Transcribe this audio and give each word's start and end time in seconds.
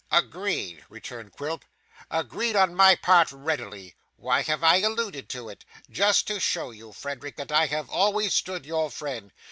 'Agreed,' 0.11 0.83
returned 0.89 1.31
Quilp, 1.31 1.63
'agreed 2.09 2.55
on 2.55 2.73
my 2.73 2.95
part 2.95 3.31
readily. 3.31 3.93
Why 4.15 4.41
have 4.41 4.63
I 4.63 4.77
alluded 4.77 5.29
to 5.29 5.47
it? 5.49 5.63
Just 5.91 6.25
to 6.25 6.39
show 6.39 6.71
you, 6.71 6.91
Frederick, 6.91 7.35
that 7.35 7.51
I 7.51 7.67
have 7.67 7.87
always 7.87 8.33
stood 8.33 8.65
your 8.65 8.89
friend. 8.89 9.31